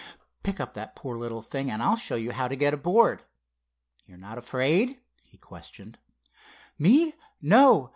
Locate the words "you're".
4.07-4.17